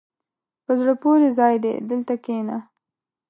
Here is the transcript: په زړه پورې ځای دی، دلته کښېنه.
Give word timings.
په 0.65 0.71
زړه 0.79 0.93
پورې 1.03 1.27
ځای 1.39 1.55
دی، 1.63 1.73
دلته 1.89 2.13
کښېنه. 2.23 2.57